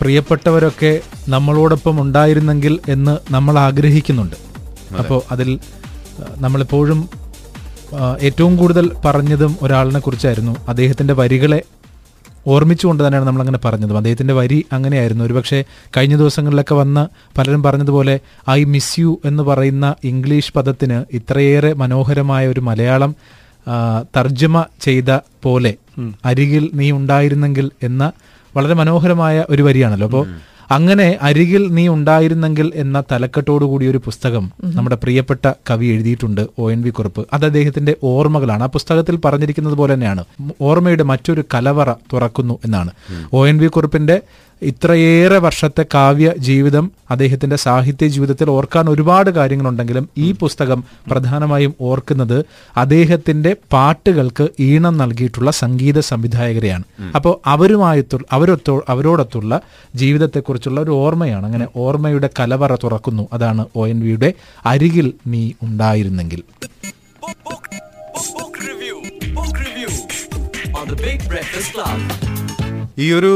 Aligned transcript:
പ്രിയപ്പെട്ടവരൊക്കെ 0.00 1.00
നമ്മളോടൊപ്പം 1.28 2.02
ഉണ്ടായിരുന്നെങ്കിൽ 2.02 2.80
എന്ന് 2.88 3.18
നമ്മൾ 3.32 3.58
ആഗ്രഹിക്കുന്നുണ്ട്. 3.58 4.36
അപ്പോൾ 4.98 5.22
അതിൽ 5.30 5.58
നമ്മളെപ്പോഴും 6.38 7.08
ഏറ്റവും 8.22 8.56
കൂടുതൽ 8.56 8.90
പറഞ്ഞതും 9.04 9.56
ഒരാളിനെ 9.62 10.00
കുറിച്ചായിരുന്നു. 10.00 10.56
അദ്ദേഹത്തിന്റെ 10.68 11.14
വരികളെ 11.14 11.62
ഓർമ്മിച്ചുകൊണ്ട് 12.46 13.06
തന്നെയാണ് 13.06 13.26
നമ്മളങ്ങനെ 13.26 13.58
പറഞ്ഞത്. 13.64 13.96
അദ്ദേഹത്തിന്റെ 13.96 14.34
വരി 14.34 14.58
അങ്ങനെയായിരുന്നു. 14.72 15.24
ഒരുപക്ഷെ 15.24 15.64
കഴിഞ്ഞ 15.96 16.16
ദിവസങ്ങളിലൊക്കെ 16.16 16.74
വന്ന് 16.74 17.02
പലരും 17.38 17.62
പറഞ്ഞതുപോലെ 17.62 18.20
ഐ 18.50 18.64
മിസ് 18.64 19.00
യു 19.00 19.20
എന്ന് 19.24 19.42
പറയുന്ന 19.42 19.94
ഇംഗ്ലീഷ് 20.04 20.52
പദത്തിന് 20.52 20.98
ഇത്രയേറെ 21.16 21.72
മനോഹരമായ 21.72 22.48
ഒരു 22.48 22.60
മലയാളം 22.60 23.14
തർജമ 24.16 24.64
ചെയ്ത 24.80 25.10
പോലെ 25.42 25.74
അരികിൽ 26.24 26.70
നീ 26.74 26.90
ഉണ്ടായിരുന്നെങ്കിൽ 26.90 27.70
എന്ന 27.82 28.12
വളരെ 28.56 28.74
മനോഹരമായ 28.74 29.44
ഒരു 29.50 29.62
വരിയാണല്ലോ. 29.62 30.06
അപ്പോൾ 30.06 30.24
അങ്ങനെ 30.70 31.18
അരികിൽ 31.22 31.68
നീ 31.74 31.88
ഉണ്ടായിരുന്നെങ്കിൽ 31.88 32.72
എന്ന 32.74 33.02
തലക്കെട്ടോടുകൂടി 33.12 33.86
ഒരു 33.86 33.98
പുസ്തകം 33.98 34.52
നമ്മുടെ 34.64 34.96
പ്രിയപ്പെട്ട 34.96 35.52
കവി 35.70 35.86
എഴുതിയിട്ടുണ്ട് 35.86 36.46
ഒ 36.58 36.70
എൻ 36.70 36.82
വി 36.82 36.90
കുറുപ്പ്. 36.90 37.26
അത് 37.32 37.46
അദ്ദേഹത്തിന്റെ 37.46 37.96
ഓർമ്മകളാണ്. 38.02 38.62
ആ 38.62 38.66
പുസ്തകത്തിൽ 38.66 39.16
പറഞ്ഞിരിക്കുന്നത് 39.16 39.74
പോലെ 39.74 39.94
തന്നെയാണ്. 39.94 40.24
ഓർമ്മയുടെ 40.60 41.02
മറ്റൊരു 41.02 41.44
കലവറ 41.54 41.92
തുറക്കുന്നു 41.92 42.58
എന്നാണ്. 42.64 42.90
ഒ 43.32 43.46
എൻ 43.46 43.58
വി 43.58 43.66
കുറുപ്പിന്റെ 43.66 44.20
ഇത്രയേറെ 44.62 45.38
വർഷത്തെ 45.38 45.86
കാവ്യ 45.94 46.32
ജീവിതം 46.38 46.92
അദ്ദേഹത്തിന്റെ 47.10 47.56
സാഹിത്യ 47.56 48.06
ജീവിതത്തിൽ 48.06 48.50
ഓർക്കാൻ 48.50 48.90
ഒരുപാട് 48.90 49.30
കാര്യങ്ങളുണ്ടെങ്കിലും 49.30 50.08
ഈ 50.18 50.32
പുസ്തകം 50.32 50.84
പ്രധാനമായും 51.10 51.74
ഓർക്കുന്നത് 51.80 52.44
അദ്ദേഹത്തിന്റെ 52.76 53.56
പാട്ടുകൾക്ക് 53.72 54.48
ഈണം 54.60 54.96
നൽകിയിട്ടുള്ള 54.96 55.50
സംഗീത 55.50 56.00
സംവിധായകരെയാണ്. 56.00 56.84
അപ്പോൾ 57.14 57.40
അവരുമായി 57.46 58.04
അവരൊത്തോ 58.32 58.84
അവരോടൊത്തുള്ള 58.88 59.60
ജീവിതത്തെക്കുറിച്ചുള്ള 60.54 60.80
ഒരു 60.80 60.92
ഓർമ്മയാണ്. 61.04 61.44
അങ്ങനെ 61.46 61.66
ഓർമ്മയുടെ 61.76 62.28
കലവറ 62.38 62.72
തുറക്കുന്നു. 62.84 63.24
അതാണ് 63.32 63.62
ഒ 63.76 63.82
എൻ 63.92 63.98
വിയുടെ 64.06 64.30
അരികിൽ 64.66 65.08
നീ 65.26 65.44
ഉണ്ടായിരുന്നെങ്കിൽ. 65.62 66.42
On 70.78 70.88
the 70.92 70.98
Big 71.04 71.20
Breakfast 71.30 71.68
Club. 71.74 72.43
ഈ 73.02 73.06
ഒരു 73.12 73.30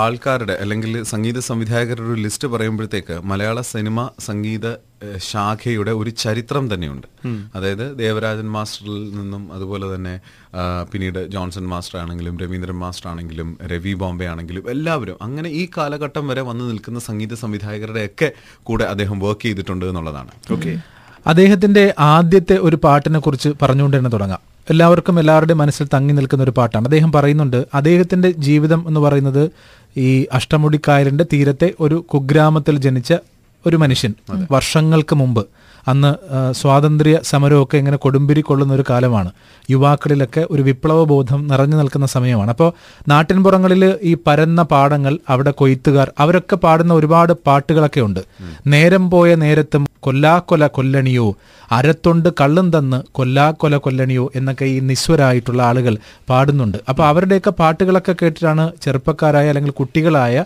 ആൾക്കാരുടെ 0.00 0.54
അല്ലെങ്കിൽ 0.62 0.92
സംഗീത 1.10 1.38
സംവിധായകരുടെ 1.46 2.08
ഒരു 2.14 2.20
ലിസ്റ്റ് 2.24 2.48
പറയുമ്പോഴത്തേക്ക് 2.48 3.14
മലയാള 3.30 3.60
സിനിമ 3.60 3.98
സംഗീത 4.26 4.66
ശാഖയുടെ 5.28 5.92
ഒരു 6.00 6.10
ചരിത്രം 6.22 6.64
തന്നെയുണ്ട്. 6.72 7.06
അതായത് 7.56 7.84
ദേവരാജൻ 7.98 8.48
മാസ്റ്ററിൽ 8.56 8.98
നിന്നും 9.18 9.42
അതുപോലെ 9.52 9.86
തന്നെ 9.94 10.14
പിന്നീട് 10.92 11.20
ജോൺസൺ 11.34 11.64
മാസ്റ്റർ 11.72 11.98
ആണെങ്കിലും 12.02 12.36
രവീന്ദ്രൻ 12.42 12.78
മാസ്റ്റർ 12.84 13.08
ആണെങ്കിലും 13.12 13.48
രവി 13.72 13.94
ബോംബെ 14.02 14.28
ആണെങ്കിലും 14.34 14.70
എല്ലാവരും 14.74 15.18
അങ്ങനെ 15.22 15.50
ഈ 15.62 15.64
കാലഘട്ടം 15.78 16.26
വരെ 16.32 16.44
വന്നു 16.50 16.64
നിൽക്കുന്ന 16.64 17.02
സംഗീത 17.08 17.34
സംവിധായകരുടെ 17.44 18.04
ഒക്കെ 18.10 18.30
കൂടെ 18.62 18.86
അദ്ദേഹം 18.92 19.18
വർക്ക് 19.26 19.44
ചെയ്തിട്ടുണ്ട് 19.48 19.86
എന്നുള്ളതാണ്. 19.90 20.32
ഓക്കെ. 20.52 20.74
അദ്ദേഹത്തിന്റെ 21.26 21.86
ആദ്യത്തെ 22.12 22.58
ഒരു 22.68 22.76
പാട്ടിനെ 22.84 23.18
കുറിച്ച് 23.18 23.50
പറഞ്ഞുകൊണ്ട് 23.62 23.96
തന്നെ 23.98 24.10
തുടങ്ങാം. 24.10 24.42
എല്ലാവർക്കും 24.70 25.18
എല്ലാവരുടെയും 25.18 25.58
മനസ്സിൽ 25.58 25.86
തങ്ങി 25.94 26.12
നിൽക്കുന്ന 26.12 26.42
ഒരു 26.44 26.50
പാട്ടാണ്. 26.50 26.84
അദ്ദേഹം 26.84 27.12
പറയുന്നുണ്ട് 27.12 27.66
അദ്ദേഹത്തിന്റെ 27.74 28.30
ജീവിതം 28.30 28.84
എന്ന് 28.88 29.00
പറയുന്നത് 29.00 29.50
ഈ 29.96 30.26
അഷ്ടമുടിക്കായലിന്റെ 30.32 31.24
തീരത്തെ 31.32 31.68
ഒരു 31.80 32.04
കുഗ്രാമത്തിൽ 32.08 32.78
ജനിച്ച 32.78 33.14
ഒരു 33.66 33.76
മനുഷ്യൻ 33.76 34.14
വർഷങ്ങൾക്ക് 34.50 35.14
മുമ്പ്. 35.14 35.42
അന്ന് 35.88 36.10
സ്വാതന്ത്ര്യ 36.54 37.20
സമരമൊക്കെ 37.30 37.76
ഇങ്ങനെ 37.76 37.96
കൊടുമ്പിരി 37.96 38.40
കൊള്ളുന്ന 38.40 38.74
ഒരു 38.74 38.84
കാലമാണ്. 38.90 39.30
യുവാക്കളിലൊക്കെ 39.70 40.46
ഒരു 40.50 40.62
വിപ്ലവ 40.62 41.04
ബോധം 41.04 41.40
നിറഞ്ഞു 41.46 41.76
നിൽക്കുന്ന 41.76 42.06
സമയമാണ്. 42.06 42.50
അപ്പോൾ 42.50 42.72
നാട്ടിൻപുറങ്ങളിൽ 43.08 43.84
ഈ 44.02 44.14
പരന്ന 44.26 44.62
പാടങ്ങൾ 44.62 45.18
അവിടെ 45.28 45.50
കൊയ്ത്തുകാർ 45.50 46.10
അവരൊക്കെ 46.18 46.56
പാടുന്ന 46.56 46.94
ഒരുപാട് 46.94 47.32
പാട്ടുകളൊക്കെ 47.46 48.00
ഉണ്ട്. 48.00 48.20
നേരം 48.66 49.10
പോയ 49.10 49.34
നേരത്തും 49.34 49.84
കൊല്ലാക്കൊല 50.00 50.66
കൊല്ലണിയോ 50.66 51.26
അരത്തൊണ്ട് 51.72 52.28
കള്ളും 52.40 52.66
തന്ന് 52.76 52.98
കൊല്ലാക്കൊല 53.12 53.76
കൊല്ലണിയോ 53.76 54.30
എന്നൊക്കെ 54.36 54.64
ഈ 54.64 54.80
നിസ്വരായിട്ടുള്ള 54.88 55.62
ആളുകൾ 55.62 55.94
പാടുന്നുണ്ട്. 56.30 56.78
അപ്പോൾ 56.88 57.04
അവരുടെയൊക്കെ 57.10 57.50
പാട്ടുകളൊക്കെ 57.50 58.14
കേട്ടിട്ടാണ് 58.22 58.64
ചെറുപ്പക്കാരായ 58.84 59.48
അല്ലെങ്കിൽ 59.48 59.74
കുട്ടികളായ 59.80 60.44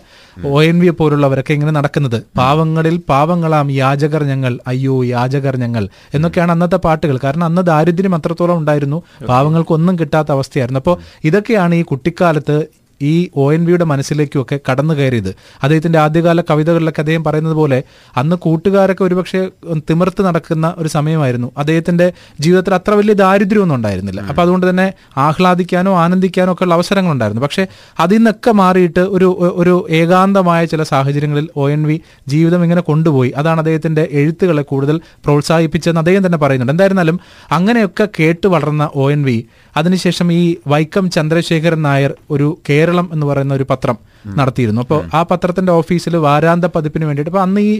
ഒ 0.51 0.61
എൻ 0.63 0.79
വി 0.79 0.89
പോലുള്ളവരൊക്കെ 0.89 1.53
ഇങ്ങനെ 1.57 1.71
നടക്കുന്നത്. 1.71 2.19
പാവങ്ങളിൽ 2.37 2.97
പാവങ്ങളാം 3.11 3.71
യാചകർ 3.71 4.23
ഞങ്ങൾ. 4.23 4.59
അയ്യോ 4.67 4.95
യാചകർ 5.27 5.57
ഞങ്ങൾ 5.57 5.83
എന്നൊക്കെയാണ് 6.13 6.51
അന്നത്തെ 6.51 6.75
പാട്ടുകൾ. 6.75 7.19
കാരണം 7.23 7.43
അന്ന് 7.43 7.61
ദാരിദ്ര്യം 7.61 8.15
അത്രത്തോളം 8.15 8.57
ഉണ്ടായിരുന്നു. 8.57 9.03
പാവങ്ങൾക്കൊന്നും 9.27 9.99
കിട്ടാത്ത 9.99 10.31
അവസ്ഥയായിരുന്നു. 10.31 10.79
അപ്പോൾ 10.79 10.97
ഇതൊക്കെയാണ് 11.23 11.75
ഈ 11.75 11.81
കുട്ടിക്കാലത്ത് 11.81 12.86
ഈ 13.01 13.29
ഒ 13.35 13.53
എൻ 13.53 13.65
വിയുടെ 13.65 13.85
മനസ്സിലേക്കുമൊക്കെ 13.85 14.59
കടന്നു 14.71 14.93
കയറിയത്. 14.93 15.35
അദ്ദേഹത്തിന്റെ 15.63 15.99
ആദ്യകാല 15.99 16.41
കവിതകളിലൊക്കെ 16.41 17.01
അദ്ദേഹം 17.01 17.23
പറയുന്നത് 17.23 17.53
പോലെ 17.53 17.83
അന്ന് 18.17 18.35
കൂട്ടുകാരൊക്കെ 18.35 19.03
ഒരുപക്ഷെ 19.03 19.49
തിമിർത്ത് 19.89 20.21
നടക്കുന്ന 20.25 20.73
ഒരു 20.77 20.87
സമയമായിരുന്നു. 20.87 21.51
അദ്ദേഹത്തിന്റെ 21.57 22.13
ജീവിതത്തിൽ 22.39 22.73
അത്ര 22.73 22.91
വലിയ 22.91 23.13
ദാരിദ്ര്യമൊന്നും 23.13 23.75
ഉണ്ടായിരുന്നില്ല. 23.75 24.21
അപ്പൊ 24.21 24.41
അതുകൊണ്ട് 24.41 24.69
തന്നെ 24.69 24.93
ആഹ്ലാദിക്കാനോ 25.17 25.97
ആനന്ദിക്കാനോ 25.97 26.53
ഒക്കെ 26.53 26.63
ഉള്ള 26.63 26.73
അവസരങ്ങളുണ്ടായിരുന്നു. 26.73 27.43
പക്ഷേ 27.43 27.67
അതിൽ 27.99 28.17
നിന്നൊക്കെ 28.17 28.51
മാറിയിട്ട് 28.51 28.99
ഒരു 28.99 29.53
ഒരു 29.55 29.87
ഏകാന്തമായ 29.89 30.65
ചില 30.65 30.83
സാഹചര്യങ്ങളിൽ 30.83 31.49
ഒ 31.55 31.69
എൻ 31.69 31.83
വി 31.83 32.01
ജീവിതം 32.27 32.63
ഇങ്ങനെ 32.63 32.81
കൊണ്ടുപോയി. 32.81 33.33
അതാണ് 33.37 33.59
അദ്ദേഹത്തിന്റെ 33.59 34.07
എഴുത്തുകളെ 34.11 34.61
കൂടുതൽ 34.61 35.01
പ്രോത്സാഹിപ്പിച്ചതെന്ന് 35.25 35.99
അദ്ദേഹം 35.99 36.25
തന്നെ 36.25 36.37
പറയുന്നുണ്ട്. 36.37 36.73
എന്തായിരുന്നാലും 36.73 37.19
അങ്ങനെയൊക്കെ 37.51 38.07
കേട്ട് 38.19 38.47
വളർന്ന 38.47 38.89
ഒ 38.95 39.11
എൻ 39.11 39.23
വി 39.23 39.37
അതിനുശേഷം 39.77 40.27
ഈ 40.31 40.43
വൈക്കം 40.67 41.05
ചന്ദ്രശേഖരൻ 41.09 41.81
നായർ 41.81 42.13
ഒരു 42.31 42.47
കേരളം 42.69 43.09
എന്ന് 43.13 43.25
പറയുന്ന 43.25 43.53
ഒരു 43.53 43.65
പത്രം 43.69 43.97
നടത്തിയിരുന്നു. 44.39 44.81
അപ്പോൾ 44.85 44.99
ആ 45.17 45.21
പത്രത്തിന്റെ 45.31 45.71
ഓഫീസിൽ 45.79 46.15
വാരാന്ത 46.27 46.65
പതിപ്പിന് 46.75 47.05
വേണ്ടിയിട്ട് 47.09 47.31
അപ്പോൾ 47.31 47.43
അന്ന് 47.45 47.61
ഈ 47.69 47.73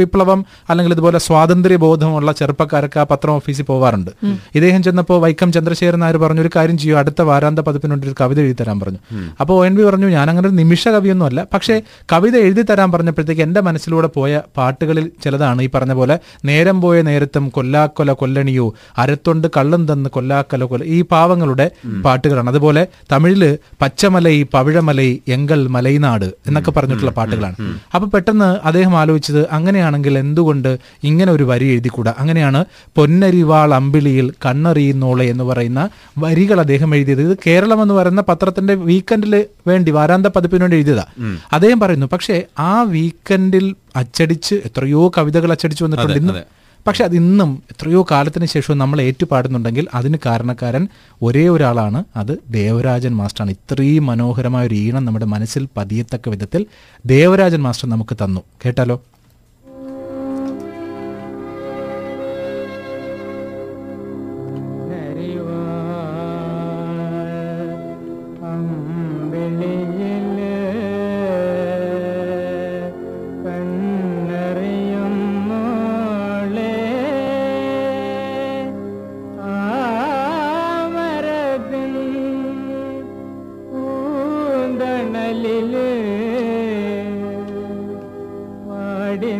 വിപ്ലവം 0.00 0.40
അല്ലെങ്കിൽ 0.70 0.94
ഇതുപോലെ 0.96 1.18
സ്വാതന്ത്ര്യ 1.26 1.78
ബോധമുള്ള 1.84 2.32
ചെറുപ്പക്കാരൊക്കെ 2.40 3.00
ആ 3.02 3.06
പത്രം 3.12 3.32
ഓഫീസിൽ 3.38 3.66
പോവാറുണ്ട്. 3.70 4.10
ഇദ്ദേഹം 4.56 4.82
ചെന്നപ്പോൾ 4.86 5.20
വൈക്കം 5.24 5.52
ചന്ദ്രശേഖരൻ 5.56 6.00
നായർ 6.04 6.16
പറഞ്ഞു 6.24 6.42
ഒരു 6.46 6.50
കാര്യം 6.56 6.78
ചെയ്യൂ 6.82 6.96
അടുത്ത 7.02 7.22
വാരാന്ത 7.30 7.60
പതിപ്പിന് 7.68 7.92
വേണ്ടി 7.94 8.08
ഒരു 8.10 8.16
കവിത 8.20 8.38
എഴുതി 8.44 8.56
തരാൻ 8.60 8.78
പറഞ്ഞു. 8.82 9.00
അപ്പോൾ 9.40 9.54
ഒ 9.60 9.64
എൻ 9.68 9.74
വി 9.78 9.84
പറഞ്ഞു 9.88 10.08
ഞാൻ 10.16 10.26
അങ്ങനെ 10.30 10.46
ഒരു 10.48 10.56
നിമിഷ 10.62 10.88
കവിയൊന്നും 10.96 11.26
അല്ല 11.26 11.46
പക്ഷേ 11.54 11.76
കവിത 12.12 12.36
എഴുതി 12.46 12.62
തരാൻ 12.70 12.88
പറഞ്ഞപ്പോഴത്തേക്ക് 12.92 13.42
എന്റെ 13.48 13.60
മനസ്സിലൂടെ 13.68 14.08
പോയ 14.16 14.40
പാട്ടുകളിൽ 14.58 15.06
ചിലതാണ് 15.24 15.62
ഈ 15.62 15.70
പറഞ്ഞ 15.74 15.92
പോലെ 16.00 16.16
നേരം 16.44 16.80
പോയ 16.80 17.02
നേരത്തും 17.08 17.44
കൊല്ലാക്കൊല 17.56 18.12
കൊല്ലണിയോ 18.22 18.66
അരത്തൊണ്ട് 19.02 19.48
കള്ളും 19.56 19.82
തന്ന് 19.92 20.10
കൊല്ലാക്കൊല 20.16 20.64
കൊല 20.72 20.82
ഈ 20.96 20.98
പാവങ്ങളുടെ 21.12 21.66
പാട്ടുകളാണ്. 22.04 22.48
അതുപോലെ 22.52 22.82
തമിഴിൽ 23.12 23.42
പച്ചമലൈ 23.82 24.34
പവിഴമലൈ 24.54 25.08
എങ്കൽ 25.36 25.60
മലൈനാട് 25.92 26.24
എന്നൊക്കെ 26.46 26.70
പറഞ്ഞിട്ടുള്ള 26.70 27.10
പാട്ടുകളാണ്. 27.10 27.56
അപ്പൊ 27.94 28.06
പെട്ടെന്ന് 28.08 28.48
അദ്ദേഹം 28.66 28.94
ആലോചിച്ചത് 28.98 29.48
അങ്ങനെയാണെങ്കിൽ 29.50 30.18
എന്തുകൊണ്ട് 30.18 30.78
ഇങ്ങനെ 31.04 31.32
ഒരു 31.32 31.44
വരി 31.44 31.64
എഴുതിക്കൂടാ? 31.64 32.14
അങ്ങനെയാണ് 32.18 32.64
പൊന്നരിവാൾ 32.96 33.74
അമ്പിളിയിൽ 33.74 34.32
കണ്ണറിയുന്നോളെ 34.46 35.24
എന്ന് 35.24 35.44
പറയുന്ന 35.44 35.82
വരികൾ 36.18 36.60
അദ്ദേഹം 36.60 36.94
എഴുതിയത്. 36.94 37.22
ഇത് 37.22 37.34
കേരളം 37.46 37.82
എന്ന് 37.82 37.94
പറയുന്ന 37.94 38.24
പത്രത്തിന്റെ 38.28 38.74
വീക്കെൻഡിൽ 38.74 39.34
വേണ്ടി 39.66 39.90
വാരാന്ത 39.90 40.26
പതിപ്പിന് 40.26 40.62
വേണ്ടി 40.62 40.76
എഴുതിയതാ. 40.76 41.06
അദ്ദേഹം 41.52 41.80
പറയുന്നു 41.80 42.06
പക്ഷേ 42.12 42.42
ആ 42.58 42.82
വീക്കെൻഡിൽ 42.82 43.74
അച്ചടിച്ച് 43.96 44.54
എത്രയോ 44.54 45.12
കവിതകൾ 45.18 45.52
അച്ചടിച്ചു 45.52 45.84
വന്നിട്ടുണ്ട്. 45.84 46.18
ഇന്ന് 46.18 46.42
പക്ഷെ 46.86 47.04
അത് 47.04 47.16
ഇന്നും 47.16 47.62
എത്രയോ 47.70 48.06
കാലത്തിന് 48.10 48.46
ശേഷവും 48.46 48.78
നമ്മൾ 48.78 49.00
ഏറ്റുപാടുന്നുണ്ടെങ്കിൽ 49.00 49.86
അതിന് 49.94 50.18
കാരണക്കാരൻ 50.26 50.88
ഒരേ 51.22 51.48
ഒരാളാണ്. 51.48 52.04
അത് 52.16 52.38
ദേവരാജൻ 52.50 53.16
മാസ്റ്ററാണ്. 53.16 53.50
ഇത്രയും 53.50 54.06
മനോഹരമായ 54.06 54.66
ഒരു 54.66 54.74
ഈണം 54.74 55.04
നമ്മുടെ 55.04 55.24
മനസ്സിൽ 55.24 55.68
പതിയത്തക്ക 55.76 56.28
വിധത്തിൽ 56.28 56.66
ദേവരാജൻ 57.06 57.62
മാസ്റ്റർ 57.62 57.88
നമുക്ക് 57.88 58.16
തന്നു. 58.24 58.40
കേട്ടാലോ? 58.66 59.02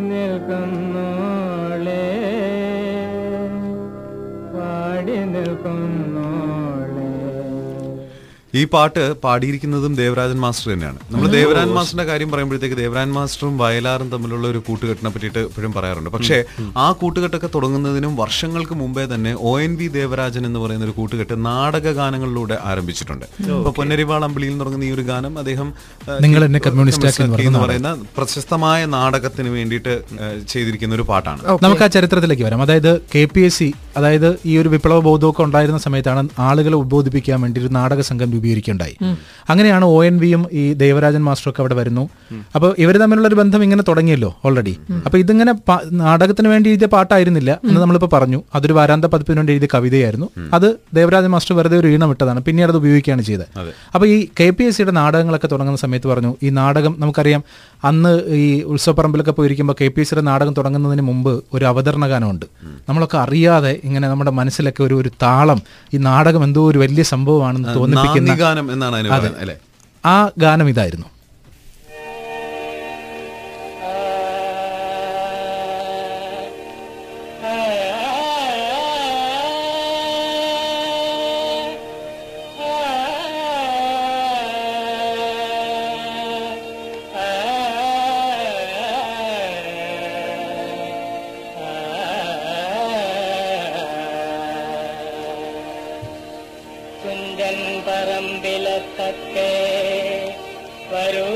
നിൽക്കുന്നു 0.09 1.22
ഈ 8.59 8.61
പാട്ട് 8.73 9.03
പാടിയിരിക്കുന്നതും 9.21 9.93
ദേവരാജൻ 9.99 10.37
മാസ്റ്റർ 10.43 10.67
തന്നെയാണ്. 10.71 10.99
നമ്മൾ 11.13 11.29
ദേവരാജൻ 11.35 11.71
മാസ്റ്ററിന്റെ 11.77 12.05
കാര്യം 12.09 12.29
പറയുമ്പോഴത്തേക്ക് 12.33 12.77
ദേവരാജൻ 12.81 13.11
മാസ്റ്ററും 13.15 13.53
വയലാറും 13.61 14.09
തമ്മിലുള്ള 14.11 14.45
ഒരു 14.53 14.59
കൂട്ടുകെട്ടിനെ 14.67 15.09
പറ്റിയിട്ട് 15.13 15.41
എപ്പോഴും 15.47 15.71
പറയാറുണ്ട്. 15.77 16.09
പക്ഷേ 16.15 16.37
ആ 16.83 16.85
കൂട്ടുകെട്ടൊക്കെ 16.99 17.49
തുടങ്ങുന്നതിനും 17.55 18.13
വർഷങ്ങൾക്ക് 18.21 18.75
മുമ്പേ 18.81 19.05
തന്നെ 19.13 19.31
ഒ 19.51 19.53
എൻ 19.67 19.73
വി 19.79 19.87
ദേവരാജൻ 19.97 20.43
എന്ന് 20.49 20.59
പറയുന്ന 20.63 20.85
ഒരു 20.89 20.95
കൂട്ടുകെട്ട് 20.99 21.37
നാടക 21.47 21.93
ഗാനങ്ങളിലൂടെ 21.99 22.57
ആരംഭിച്ചിട്ടുണ്ട്. 22.71 23.25
ഇപ്പൊ 23.55 23.73
പൊന്നരിവാൾ 23.79 24.23
അമ്പിളിയിൽ 24.27 24.59
തുടങ്ങുന്ന 24.61 24.85
ഈ 24.89 24.93
ഒരു 24.97 25.05
ഗാനം 25.09 25.33
അദ്ദേഹം 25.43 25.71
നിങ്ങൾ 26.27 26.43
എന്നെ 26.49 26.61
കമ്മ്യൂണിസ്റ്റ് 26.67 27.23
എന്ന് 27.47 27.63
പറയുന്ന 27.65 27.93
പ്രശസ്തമായ 28.19 28.83
നാടകത്തിന് 28.97 29.51
വേണ്ടിയിട്ട് 29.57 29.95
ചെയ്തിരിക്കുന്ന 30.53 30.99
ഒരു 30.99 31.07
പാട്ടാണ്. 31.11 31.41
നമുക്ക് 31.65 31.85
ആ 31.87 31.89
ചരിത്രത്തിലേക്ക് 31.97 32.47
വരാം. 32.49 32.63
അതായത് 32.67 32.91
കെ 33.15 33.25
പി 33.33 33.43
എസ് 33.49 33.59
സി 33.61 33.71
അതായത് 33.97 34.29
ഈ 34.51 34.53
ഒരു 34.59 34.69
വിപ്ലവ 34.75 34.99
ബോധമൊക്കെ 35.09 35.41
ഉണ്ടായിരുന്ന 35.47 35.81
സമയത്താണ് 35.87 36.29
ആളുകളെ 36.51 36.77
ഉദ്ബോധിപ്പിക്കാൻ 36.83 37.39
വേണ്ടി 37.45 37.59
ഒരു 37.65 37.73
നാടക 37.81 38.01
സംഘം 38.09 38.29
രൂപീകരിക്കുകയുണ്ടായി. 38.43 38.95
അങ്ങനെയാണ് 39.51 39.85
ഒ 39.95 39.97
എൻ 40.09 40.15
വിയും 40.23 40.41
ഈ 40.61 40.63
ദേവരാജൻ 40.83 41.21
മാസ്റ്ററൊക്കെ 41.27 41.61
അവിടെ 41.63 41.75
വരുന്നു. 41.79 42.03
അപ്പോൾ 42.55 42.69
ഇവർ 42.83 42.95
തമ്മിലുള്ള 43.03 43.27
ഒരു 43.31 43.37
ബന്ധം 43.41 43.61
ഇങ്ങനെ 43.67 43.83
തുടങ്ങിയല്ലോ 43.89 44.31
ഓൾറെഡി 44.47 44.73
അപ്പൊ 45.05 45.17
ഇതിങ്ങനെ 45.23 45.53
നാടകത്തിന് 46.03 46.49
വേണ്ടി 46.53 46.67
എഴുതിയ 46.73 46.89
പാട്ടായിരുന്നില്ല 46.95 47.51
എന്ന് 47.67 47.79
നമ്മളിപ്പോൾ 47.83 48.11
പറഞ്ഞു. 48.15 48.39
അതൊരു 48.55 48.75
വാരാന്ത 48.79 49.05
പതിപ്പിന് 49.13 49.39
വേണ്ടി 49.41 49.53
എഴുതിയ 49.55 49.69
കവിതയായിരുന്നു. 49.75 50.27
അത് 50.57 50.67
ദേവരാജൻ 50.99 51.31
മാസ്റ്റർ 51.35 51.55
വെറുതെ 51.59 51.77
ഒരു 51.81 51.89
ഈണം 51.93 52.11
ഇട്ടതാണ്. 52.15 52.39
പിന്നീട് 52.47 52.71
അത് 52.73 52.79
ഉപയോഗിക്കുകയാണ് 52.83 53.23
ചെയ്തത്. 53.29 53.45
അപ്പൊ 53.95 54.05
ഈ 54.15 54.17
കെ 54.39 54.47
പി 54.57 54.63
എസ് 54.69 54.77
സിയുടെ 54.77 54.93
നാടകങ്ങളൊക്കെ 55.01 55.49
തുടങ്ങുന്ന 55.53 55.79
സമയത്ത് 55.85 56.07
പറഞ്ഞു 56.13 56.31
ഈ 56.45 56.49
നാടകം 56.59 56.93
നമുക്കറിയാം 57.03 57.43
അന്ന് 57.89 58.11
ഈ 58.41 58.47
ഉത്സവപ്പറമ്പിലൊക്കെ 58.73 59.33
പോയിരിക്കുമ്പോൾ 59.39 59.75
കെ 59.81 59.87
പി 59.93 60.01
എസ് 60.01 60.09
സിയുടെ 60.09 60.23
നാടകം 60.29 60.53
തുടങ്ങുന്നതിന് 60.59 61.03
മുമ്പ് 61.09 61.33
ഒരു 61.55 61.65
അവതരണ 61.71 62.03
ഗാനമുണ്ട് 62.07 62.45
നമ്മളൊക്കെ 62.89 63.17
അറിയാതെ 63.17 63.73
ഇങ്ങനെ 63.87 64.05
നമ്മുടെ 64.07 64.31
മനസ്സിലൊക്കെ 64.39 64.81
ഒരു 64.83 64.95
ഒരു 65.01 65.09
താളം 65.23 65.59
ഈ 65.93 65.99
നാടകം 66.09 66.41
എന്തോ 66.43 66.61
ഒരു 66.71 66.79
വലിയ 66.83 67.03
സംഭവമാണെന്ന് 67.13 67.69
തോന്നിപ്പിക്കുന്ന 67.77 68.32
നാന്ദിഗാനം 68.33 68.65
എന്നാണ് 68.71 68.95
ആ 70.03 70.15
ഗാനം 70.37 70.67
ഇതായിരുന്നു. 70.69 71.07
വരൂ. 100.93 101.27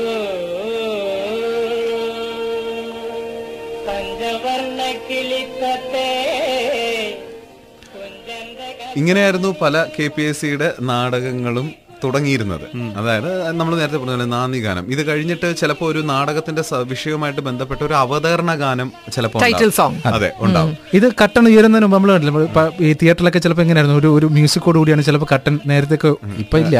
ഇങ്ങനെയായിരുന്നു 8.96 9.50
പല 9.62 9.86
കെ 9.96 10.06
പി 10.06 10.22
എസ് 10.22 10.40
സിയുടെ 10.40 10.68
നാടകങ്ങളും 10.80 11.66
തുടങ്ങിയിരുന്നത്. 12.04 12.66
അതായത് 13.00 13.30
നമ്മൾ 13.60 13.72
നേരത്തെ 13.80 13.98
പറഞ്ഞ 14.02 14.14
പോലെ 14.16 14.26
നാന്ദി 14.34 14.58
ഗാനം. 14.66 14.84
ഇത് 14.94 15.02
കഴിഞ്ഞിട്ട് 15.08 15.48
ചിലപ്പോൾ 15.60 15.86
ഒരു 15.92 16.00
നാടകത്തിന്റെ 16.12 16.62
വിഷയവുമായിട്ട് 16.92 17.42
ബന്ധപ്പെട്ട 17.48 17.80
ഒരു 17.88 17.94
അവതരണ 18.02 18.50
ഗാനം 18.64 18.88
ചിലപ്പോൾ 19.16 19.42
ടൈറ്റിൽ 19.44 19.70
സോങ് 19.78 20.00
അതെ 20.14 20.30
ഉണ്ടാവും. 20.46 20.74
ഇത് 20.98 21.06
കട്ടൺ 21.22 21.44
ഉയരുന്നതിന് 21.52 21.86
മുമ്പ് 21.86 21.96
നമ്മൾ 21.98 22.12
കണ്ടില്ല 22.14 22.64
ഈ 22.88 22.92
തിയേറ്ററിലൊക്കെ 23.02 23.42
ചിലപ്പോൾ 23.46 23.64
എങ്ങനെയായിരുന്നു 23.66 23.98
ഒരു 24.02 24.10
ഒരു 24.18 24.26
മ്യൂസിക്കോട് 24.36 24.78
കൂടിയാണ് 24.80 25.02
ചിലപ്പോൾ 25.08 25.30
കട്ടൺ 25.34 25.54
നേരത്തെ 25.72 25.98
ഇപ്പൊ 26.44 26.58
ഇല്ല. 26.64 26.76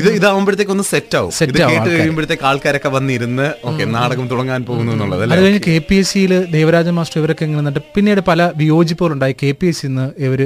ഇത് 0.00 0.08
ഇതാവുമ്പോഴത്തേക്ക് 0.18 0.72
ഒന്ന് 0.76 0.86
സെറ്റ് 0.92 1.16
ആവും. 1.20 1.32
സെറ്റ് 1.38 1.58
കേട്ട്. 1.72 1.90
കഴിയുമ്പോഴത്തേക്ക് 1.98 2.46
ആൾക്കാരൊക്കെ 2.50 2.90
വന്നിരുന്ന് 2.96 3.46
ഓക്കെ 3.70 3.84
നാടകം 3.96 4.26
തുടങ്ങാൻ 4.32 4.60
പോകുന്നു 4.70 4.92
എന്നുള്ളത് 4.96 5.22
അത് 5.32 5.40
കഴിഞ്ഞ് 5.44 5.62
കെ 5.68 5.76
പി 5.88 5.96
എസ് 6.02 6.10
സിയിൽ 6.12 6.32
ദേവരാജ 6.56 6.88
മാസ്റ്റർ 6.98 7.18
ഇവരൊക്കെ 7.20 7.44
ഇങ്ങനെ 7.48 7.62
നിന്നിട്ട് 7.62 7.82
പിന്നീട് 7.96 8.20
പല 8.30 8.50
വിയോജിപ്പുകളുണ്ടായി. 8.60 9.34
കെ 9.42 9.50
പി 9.60 9.66
എസ് 9.70 9.80
സിന്ന് 9.82 10.06
ഇവർ 10.26 10.40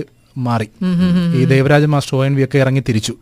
മാറി. 0.47 0.69
ഈ 1.39 1.45
Devaraja 1.53 1.85
master 1.95 2.15
O 2.19 2.21
N 2.29 2.35
V 2.39 2.45
ഒക്കെ 2.47 2.59
ഇറങ്ങി 2.65 2.83
തിരിച്ചു. 2.89 3.15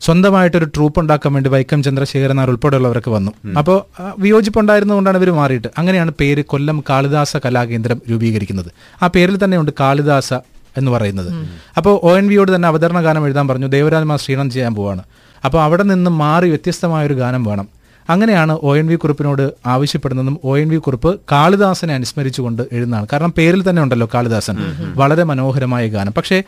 സ്വന്തമായിട്ടൊരു 0.00 0.64
ട്രൂപ്പ് 0.64 1.00
ഉണ്ടാക്കാൻ 1.00 1.32
വേണ്ടി 1.32 1.50
വൈക്കം 1.50 1.82
ചന്ദ്രശേഖരൻ 1.82 2.36
നാർ 2.36 2.48
ഉൾപ്പെടെയുള്ളവരൊക്കെ 2.50 3.10
വന്നു. 3.10 3.32
അപ്പോൾ 3.58 3.78
വിയോജിപ്പുണ്ടായിരുന്നതുകൊണ്ടാണ് 4.18 5.18
ഇവർ 5.18 5.30
മാറിയിട്ട്. 5.30 5.68
അങ്ങനെയാണ് 5.78 6.12
പേര് 6.20 6.44
കൊല്ലം 6.44 6.84
കാളിദാസ 6.90 7.36
കലാകേന്ദ്രം 7.36 8.02
രൂപീകരിക്കുന്നത്. 8.10 8.70
ആ 9.02 9.06
പേരിൽ 9.06 9.44
തന്നെയുണ്ട് 9.44 9.72
കാളിദാസ 9.80 10.34
എന്ന് 10.76 10.90
പറയുന്നത്. 10.90 11.30
അപ്പോൾ 11.76 12.00
ഒ 12.02 12.10
എൻ 12.18 12.28
വിയോട് 12.28 12.54
തന്നെ 12.54 12.68
അവതരണ 12.68 13.00
ഗാനം 13.00 13.26
എഴുതാൻ 13.26 13.48
പറഞ്ഞു 13.48 13.66
ദേവരാജ്മാർ 13.66 14.18
ശ്രീണം 14.18 14.50
ചെയ്യാൻ 14.50 14.74
പോവാണ്. 14.74 15.02
അപ്പോൾ 15.44 15.62
അവിടെ 15.62 15.82
നിന്ന് 15.82 16.10
മാറി 16.10 16.48
വ്യത്യസ്തമായ 16.48 17.06
ഒരു 17.06 17.14
ഗാനം 17.14 17.44
വേണം. 17.44 17.68
അങ്ങനെയാണ് 18.10 18.52
ഒ 18.52 18.76
എൻ 18.76 18.86
വി 18.86 18.94
കുറിപ്പിനോട് 18.94 19.52
ആവശ്യപ്പെടുന്നതും 19.66 20.40
ഒ 20.44 20.58
എൻ 20.58 20.68
വി 20.68 20.76
കുറിപ്പ് 20.76 21.20
കാളിദാസനെ 21.32 21.94
അനുസ്മരിച്ചുകൊണ്ട് 21.94 22.62
എഴുതുന്നതാണ്. 22.72 23.06
കാരണം 23.12 23.32
പേരിൽ 23.38 23.70
തന്നെ 23.70 23.82
ഉണ്ടല്ലോ 23.82 24.08
കാളിദാസൻ. 24.14 24.56
വളരെ 24.96 25.24
മനോഹരമായ 25.24 25.88
ഗാനം. 25.88 26.12
പക്ഷേ 26.12 26.42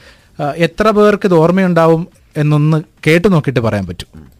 എത്ര 0.66 0.90
പേർക്ക് 0.90 1.26
ഇത് 1.26 1.34
ഓർമ്മയുണ്ടാവും 1.34 2.08
എന്നൊന്ന് 2.36 2.82
കേട്ടു 3.06 3.28
നോക്കിയിട്ട് 3.28 3.60
പറയാൻ 3.60 3.86
പറ്റും. 3.86 4.39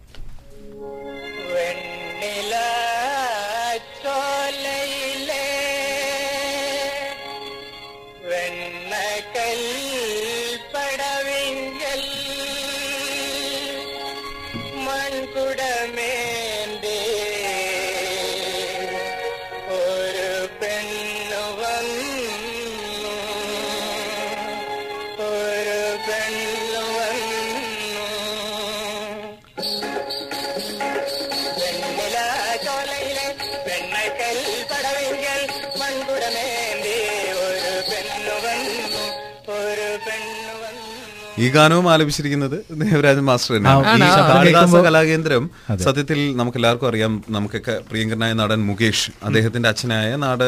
ഈ 41.44 41.46
ഗാനവും 41.56 41.86
ആലപിച്ചിരിക്കുന്നത് 41.92 42.56
ദേവരാജൻ 42.82 43.24
മാസ്റ്റർ 43.28 43.52
തന്നെയാണ്. 43.56 44.82
കലാകേന്ദ്രം 44.86 45.44
സത്യത്തിൽ 45.84 46.20
നമുക്ക് 46.40 46.58
എല്ലാവർക്കും 46.60 46.88
അറിയാം. 46.90 47.12
നമുക്കൊക്കെ 47.36 47.74
പ്രിയങ്കരനായ 47.90 48.32
നടൻ 48.40 48.60
മുകേഷ് 48.70 49.10
അദ്ദേഹത്തിന്റെ 49.28 49.68
അച്ഛനായ 49.72 50.10
നാട് 50.24 50.46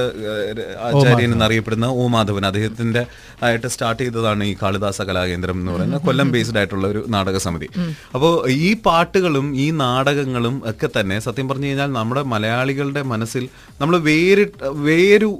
ആചാര്യൻ 0.89 1.31
എന്നറിയപ്പെടുന്ന 1.37 1.87
ഓ 2.01 2.05
മാധവൻ. 2.15 2.47
അദ്ദേഹത്തിന്റെ 2.51 3.03
ആയിട്ട് 3.47 3.69
സ്റ്റാർട്ട് 3.75 4.01
ചെയ്തതാണ് 4.03 4.43
ഈ 4.51 4.55
കാളിദാസ 4.63 4.99
കലാകേന്ദ്രം 5.11 5.57
എന്ന് 5.61 5.73
പറയുന്ന 5.77 6.01
കൊല്ലം 6.07 6.29
ബേസ്ഡ് 6.35 6.59
ആയിട്ടുള്ള 6.63 6.87
ഒരു 6.93 7.03
നാടക 7.15 7.37
സമിതി. 7.47 7.69
അപ്പോൾ 8.15 8.35
ഈ 8.67 8.71
പാട്ടുകളും 8.87 9.47
ഈ 9.65 9.67
നാടകങ്ങളും 9.83 10.57
ഒക്കെ 10.73 10.91
തന്നെ 10.99 11.19
സത്യം 11.29 11.49
പറഞ്ഞു 11.53 11.69
കഴിഞ്ഞാൽ 11.71 11.91
നമ്മുടെ 11.99 12.25
മലയാളികളുടെ 12.35 13.03
മനസ്സിൽ 13.13 13.47
നമ്മൾ 13.81 13.97
വേര് 14.11 14.47
വേരു 14.89 15.31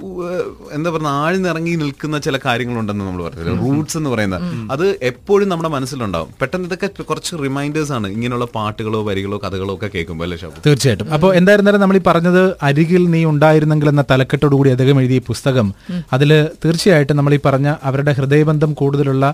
എന്താ 0.77 0.89
പറയുക 0.95 1.13
ആഴ്ന്നിറങ്ങി 1.23 1.75
നിൽക്കുന്ന 1.83 2.17
ചില 2.27 2.35
കാര്യങ്ങളുണ്ടെന്ന് 2.47 3.05
നമ്മൾ 3.05 3.23
പറഞ്ഞത് 3.27 3.51
റൂട്ട്സ് 3.63 3.97
എന്ന് 3.99 4.09
പറയുന്നത്. 4.15 4.41
അത് 4.75 4.85
എപ്പോഴും 5.11 5.42
നമ്മുടെ 5.51 5.69
മനസ്സിലുണ്ടാവും. 5.69 6.29
പെട്ടെന്ന് 6.41 6.67
ഇതൊക്കെ 6.69 7.03
കുറച്ച് 7.03 7.33
റിമൈൻഡേഴ്സ് 7.43 7.91
ആണ്. 7.91 8.07
ഇങ്ങനെയുള്ള 8.07 8.45
പാട്ടുകളോ 8.55 9.03
വരികളോ 9.03 9.37
കഥകളോ 9.45 9.73
ഒക്കെ 9.73 9.89
കേൾക്കുമ്പോൾ 9.95 10.25
അല്ലേ 10.25 10.37
ഷാബു? 10.37 10.61
തീർച്ചയായിട്ടും. 10.65 11.13
അപ്പോൾ 11.13 11.35
എന്തായിരുന്നാലും 11.35 11.81
നമ്മൾ 11.81 11.97
ഈ 11.97 12.01
പറഞ്ഞത് 12.07 12.43
അരികിൽ 12.63 13.03
നീ 13.15 13.25
ഉണ്ടായിരുന്നെങ്കിൽ 13.25 13.89
എന്ന 13.89 14.03
തലക്കെട്ടോടുകൂടി 14.11 14.69
അദ്ദേഹം 14.69 14.99
എഴുതിയ 15.01 15.19
പുസ്തകം. 15.27 15.73
അതിൽ 16.13 16.47
തീർച്ചയായിട്ടും 16.65 17.17
നമ്മൾ 17.17 17.33
ഈ 17.33 17.39
പറഞ്ഞ 17.45 17.75
അവരുടെ 17.83 18.11
ഹൃദയബന്ധം 18.11 18.73
കൂടുതലുള്ള 18.73 19.33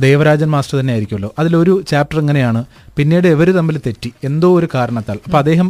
ദേവരാജൻ 0.00 0.48
മാസ്റ്റർ 0.50 0.80
തന്നെ 0.80 0.92
ആയിരിക്കുമല്ലോ 0.92 1.34
അതിലൊരു 1.38 1.84
ചാപ്റ്റർ 1.90 2.18
ഇങ്ങനെയാണ്. 2.20 2.64
പിന്നീട് 2.96 3.28
ഇവർ 3.28 3.50
തമ്മിൽ 3.50 3.80
തെറ്റി. 3.86 4.12
എന്തോ 4.24 4.58
ഒരു 4.58 4.68
കാരണത്താൽ. 4.74 5.18
അപ്പോൾ 5.26 5.38
അദ്ദേഹം 5.38 5.68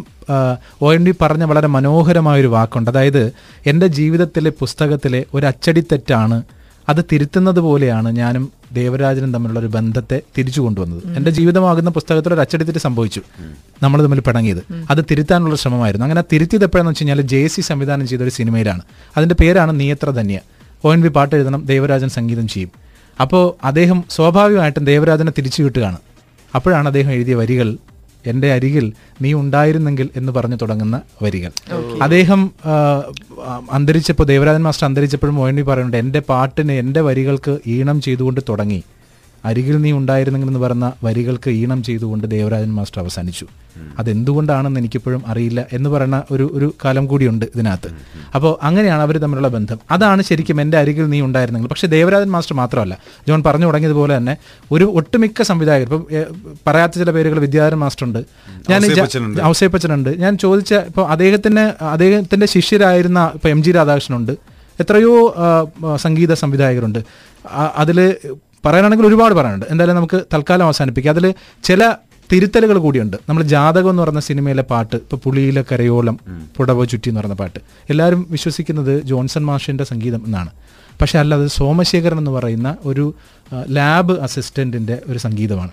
ഒ 0.83 0.95
എൻ 0.95 1.07
ഡി 1.07 1.15
പറഞ്ഞ 1.23 1.45
വളരെ 1.45 1.67
മനോഹരമായ 1.67 2.41
ഒരു 2.41 2.47
വാക്കുണ്ട്. 2.47 2.91
അതായത് 2.91 3.33
എന്റെ 3.67 3.87
ജീവിതത്തിലെ 3.87 4.51
പുസ്തകത്തിലെ 4.61 5.25
ഒരു 5.35 5.47
അച്ചടിത്തെറ്റാണ് 5.47 6.43
അത് 6.89 7.05
തിരുത്തുന്നത് 7.13 7.61
പോലെയാണ് 7.61 8.09
ഞാനും 8.17 8.53
ദേവരാജനും 8.73 9.35
തമ്മിലുള്ള 9.35 9.61
ഒരു 9.61 9.67
ബന്ധത്തെ 9.67 10.21
തിരിച്ചു 10.39 10.61
കൊണ്ടുവന്നത്. 10.61 11.17
എന്റെ 11.17 11.31
ജീവിതമാകുന്ന 11.31 11.91
പുസ്തകത്തിൽ 11.91 12.35
ഒരു 12.35 12.41
അച്ചടിത്തിട്ട് 12.41 12.79
സംഭവിച്ചു. 12.79 13.21
നമ്മൾ 13.83 14.03
തമ്മിൽ 14.03 14.21
പിണങ്ങിയത്. 14.21 14.63
അത് 14.91 15.05
തിരുത്താനുള്ള 15.11 15.57
ശ്രമമായിരുന്നു. 15.57 16.05
അങ്ങനെ 16.05 16.25
തിരുത്തിയത് 16.33 16.65
എപ്പോഴാന്ന് 16.65 16.91
വെച്ച് 16.91 17.03
കഴിഞ്ഞാൽ 17.03 17.21
ജെ 17.21 17.47
സി 17.47 17.61
സംവിധാനം 17.61 18.09
ചെയ്ത 18.09 18.23
ഒരു 18.23 18.31
സിനിമയിലാണ്. 18.31 18.83
അതിന്റെ 19.17 19.35
പേരാണ് 19.41 19.81
Neeyethra 19.81 20.11
Dhanya. 20.11 20.41
O 20.85 20.93
N 20.93 21.01
V 21.01 21.09
പാട്ട് 21.09 21.35
എഴുതണം 21.35 21.67
ദേവരാജൻ 21.67 22.09
സംഗീതം 22.09 22.49
ചെയ്യും. 22.49 22.71
അപ്പോൾ 23.21 23.67
അദ്ദേഹം 23.67 24.05
സ്വാഭാവികമായിട്ടും 24.11 24.85
ദേവരാജനെ 24.85 25.33
തിരിച്ചു 25.39 25.63
കിട്ടുകയാണ് 25.63 25.99
അപ്പോഴാണ് 26.55 26.87
അദ്ദേഹം 26.87 27.13
എഴുതിയ 27.13 27.35
വരികൾ 27.35 27.79
എന്റെ 28.27 28.53
അരികിൽ 28.53 28.93
നീ 29.23 29.33
ഉണ്ടായിരുന്നെങ്കിൽ 29.33 30.09
എന്ന് 30.17 30.33
പറഞ്ഞു 30.33 30.57
തുടങ്ങുന്ന 30.63 31.03
വരികൾ. 31.23 31.53
അദ്ദേഹം 32.03 32.51
അന്തരിച്ചപ്പോൾ 33.73 34.25
ദേവരാജൻ 34.25 34.63
മാസ്റ്റർ 34.63 34.87
അന്തരിച്ചപ്പോഴും 34.87 35.35
മോഹൻവി 35.35 35.63
പറയുന്നുണ്ട് 35.63 35.97
എന്റെ 35.97 36.23
പാട്ടിനെ 36.29 36.75
എന്റെ 36.79 37.01
വരികൾക്ക് 37.01 37.59
ഈണം 37.67 38.01
ചെയ്തുകൊണ്ട് 38.01 38.41
തുടങ്ങി. 38.49 38.83
അരികിൽ 39.45 39.77
നീ 39.85 39.93
ഉണ്ടായിരുന്നെങ്കിൽ 39.93 40.49
എന്ന് 40.51 40.61
പറഞ്ഞ 40.61 40.85
വരികൾക്ക് 41.05 41.51
ഈണം 41.61 41.81
ചെയ്തുകൊണ്ട് 41.83 42.25
ദേവരാജൻ 42.31 42.73
മാസ്റ്റർ 42.79 43.01
അവസാനിച്ചു. 43.03 43.47
അതെന്തുകൊണ്ടാണെന്ന് 43.99 44.81
എനിക്കിപ്പോഴും 44.81 45.23
അറിയില്ല 45.27 45.61
എന്ന് 45.77 45.89
പറയുന്ന 45.91 46.19
ഒരു 46.31 46.45
ഒരു 46.57 46.75
കാലം 46.85 47.05
കൂടിയുണ്ട് 47.07 47.45
ഇതിനകത്ത്. 47.55 47.89
അപ്പോൾ 48.35 48.53
അങ്ങനെയാണ് 48.69 49.03
അവർ 49.07 49.17
തമ്മിലുള്ള 49.25 49.49
ബന്ധം. 49.49 49.79
അതാണ് 49.91 50.23
ശരിക്കും 50.23 50.61
എന്റെ 50.61 50.79
അരികിൽ 50.79 51.07
നീ 51.15 51.21
ഉണ്ടായിരുന്നെങ്കിൽ. 51.21 51.71
പക്ഷേ 51.71 51.89
ദേവരാജൻ 51.95 52.31
മാസ്റ്റർ 52.35 52.57
മാത്രമല്ല 52.57 52.97
ജോൺ 53.29 53.43
പറഞ്ഞു 53.47 53.67
തുടങ്ങിയതുപോലെ 53.67 54.17
തന്നെ 54.17 54.37
ഒരു 54.71 54.85
ഒട്ടുമിക്ക 54.85 55.43
സംവിധായകർ 55.51 55.87
ഇപ്പം 55.89 56.07
പറയാത്ത 56.67 56.93
ചില 57.03 57.11
പേരുകൾ 57.11 57.39
വിദ്യാധരൻ 57.47 57.79
മാസ്റ്റർ 57.85 58.07
ഉണ്ട് 58.07 58.21
ഞാൻ 58.71 58.81
അവസേപ്പച്ചനുണ്ട് 58.85 59.43
ഔസേപ്പച്ചനുണ്ട്. 59.51 60.11
ഞാൻ 60.25 60.39
ചോദിച്ച 60.39 60.75
ഇപ്പോൾ 60.75 61.07
അദ്ദേഹത്തിന് 61.09 61.67
അദ്ദേഹത്തിന്റെ 61.95 62.47
ശിഷ്യരായിരുന്ന 62.47 63.31
ഇപ്പോൾ 63.35 63.49
എം 63.49 63.63
ജി 63.63 63.71
രാധാകൃഷ്ണനുണ്ട്. 63.71 64.33
എത്രയോ 64.83 65.15
സംഗീത 65.97 66.33
സംവിധായകരുണ്ട്. 66.35 67.01
അതിൽ 67.83 67.99
പറയാനാണെങ്കിൽ 68.65 69.07
ഒരുപാട് 69.07 69.35
പറയാനുണ്ട്. 69.35 69.67
എന്തായാലും 69.71 69.97
നമുക്ക് 69.97 70.21
തൽക്കാലം 70.35 70.65
അവസാനിപ്പിക്കാം. 70.65 71.13
അതിൽ 71.15 71.35
ചില 71.65 71.95
തിരുത്തലുകൾ 72.33 72.79
കൂടിയുണ്ട്. 72.79 73.17
നമ്മൾ 73.29 73.43
ജാതകം 73.43 73.91
എന്ന് 73.91 74.03
പറയുന്ന 74.03 74.21
സിനിമയിലെ 74.21 74.63
പാട്ട് 74.63 74.97
ഇപ്പോൾ 74.97 75.17
പുളിയിലെ 75.17 75.65
കരയോളം 75.73 76.21
പുടവ 76.57 76.85
ചുറ്റി 76.85 77.09
എന്ന് 77.09 77.21
പറയുന്ന 77.21 77.35
പാട്ട്. 77.35 77.59
എല്ലാവരും 77.91 78.27
വിശ്വസിക്കുന്നത് 78.31 79.03
ജോൺസൺ 79.03 79.45
മാഷിന്റെ 79.45 79.85
സംഗീതം 79.85 80.23
എന്നാണ്. 80.27 80.51
പക്ഷെ 81.01 81.19
അല്ല 81.19 81.35
അത് 81.35 81.47
സോമശേഖരൻ 81.47 82.19
എന്ന് 82.19 82.31
പറയുന്ന 82.31 82.77
ഒരു 82.85 83.15
ലാബ് 83.69 84.15
അസിസ്റ്റന്റിന്റെ 84.19 84.99
ഒരു 85.09 85.19
സംഗീതമാണ്. 85.19 85.71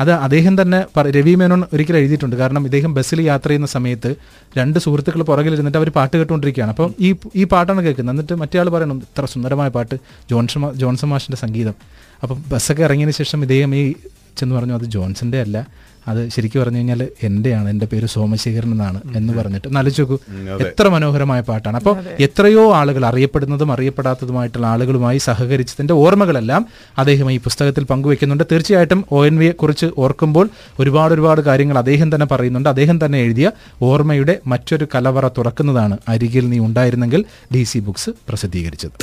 അത് 0.00 0.12
അദ്ദേഹം 0.12 0.54
തന്നെ 0.62 0.78
രവി 1.16 1.34
മേനോൻ 1.34 1.64
ഒരിക്കലും 1.72 1.98
എഴുതിയിട്ടുണ്ട്. 1.98 2.36
കാരണം 2.36 2.64
ഇദ്ദേഹം 2.64 2.94
ബസ്സിൽ 2.94 3.22
യാത്ര 3.22 3.48
ചെയ്യുന്ന 3.48 3.66
സമയത്ത് 3.66 4.14
രണ്ട് 4.58 4.78
സുഹൃത്തുക്കൾ 4.78 5.22
പുറകിലിരുന്നിട്ട് 5.22 5.78
അവർ 5.78 5.90
പാട്ട് 5.90 6.16
കേട്ടുകൊണ്ടിരിക്കുകയാണ്. 6.16 6.72
അപ്പം 6.72 6.94
ഈ 7.00 7.14
ഈ 7.36 7.44
പാട്ടാണ് 7.44 7.82
കേൾക്കുന്നത്. 7.84 8.14
എന്നിട്ട് 8.14 8.34
മറ്റേ 8.34 8.60
ആൾ 8.60 8.68
പറയണം 8.68 8.98
ഇത്ര 8.98 9.24
സുന്ദരമായ 9.24 9.68
പാട്ട് 9.68 9.94
ജോൺസൺ 10.30 10.72
ജോൺസൺ 10.74 11.08
മാഷിന്റെ 11.08 11.36
സംഗീതം. 11.36 11.74
അപ്പം 12.22 12.44
ബസ്സൊക്കെ 12.52 12.82
ഇറങ്ങിയതിന് 12.82 13.14
ശേഷം 13.14 13.42
ഇദ്ദേഹം 13.42 13.74
ഈ 13.74 13.94
ചെന്ന് 14.38 14.54
പറഞ്ഞു 14.54 14.74
അത് 14.74 14.84
ജോൺസന്റെ 14.84 15.40
അല്ല. 15.40 15.66
അത് 16.08 16.28
ശരിക്കും 16.28 16.62
പറഞ്ഞു 16.62 16.76
കഴിഞ്ഞാൽ 16.76 17.08
എന്റെയാണ്. 17.22 17.70
എന്റെ 17.70 17.86
പേര് 17.86 18.06
സോമശേഖരൻ 18.06 18.70
എന്നാണ്. 18.70 19.00
എന്ന് 19.16 19.32
പറഞ്ഞിട്ട് 19.32 19.68
നല്ല 19.68 19.88
നോക്കൂ. 19.88 20.18
എത്ര 20.60 20.88
മനോഹരമായ 20.88 21.40
പാട്ടാണ്. 21.40 21.76
അപ്പോൾ 21.76 21.96
എത്രയോ 22.20 22.74
ആളുകൾ 22.74 23.06
അറിയപ്പെടുന്നതും 23.06 23.72
അറിയപ്പെടാത്തതുമായിട്ടുള്ള 23.72 24.66
ആളുകളുമായി 24.66 25.18
സഹകരിച്ചതിന്റെ 25.18 25.94
ഓർമ്മകളെല്ലാം 25.94 26.66
അദ്ദേഹം 26.98 27.32
ഈ 27.32 27.38
പുസ്തകത്തിൽ 27.38 27.84
പങ്കുവെക്കുന്നുണ്ട്. 27.84 28.44
തീർച്ചയായിട്ടും 28.52 29.04
ഒ 29.12 29.26
എൻ 29.26 29.38
വിയെ 29.38 29.52
കുറിച്ച് 29.52 29.86
ഓർക്കുമ്പോൾ 29.98 30.48
ഒരുപാട് 30.80 31.14
ഒരുപാട് 31.14 31.40
കാര്യങ്ങൾ 31.40 31.78
അദ്ദേഹം 31.78 32.14
തന്നെ 32.14 32.26
പറയുന്നുണ്ട്. 32.26 32.68
അദ്ദേഹം 32.68 33.04
തന്നെ 33.04 33.18
എഴുതിയ 33.18 33.50
ഓർമ്മയുടെ 33.82 34.38
മറ്റൊരു 34.46 34.86
കലവറ 34.94 35.28
തുറക്കുന്നതാണ് 35.28 35.98
അരികിൽ 36.08 36.48
നീ 36.48 36.58
ഉണ്ടായിരുന്നെങ്കിൽ 36.58 37.24
ഡി 37.54 37.62
സി 37.62 37.78
ബുക്സ് 37.78 38.10
പ്രസിദ്ധീകരിച്ചത്. 38.10 38.92